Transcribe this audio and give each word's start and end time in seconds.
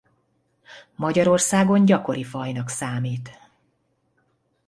Magyarországon 0.95 1.85
gyakori 1.85 2.23
fajnak 2.23 2.69
számít. 2.69 3.39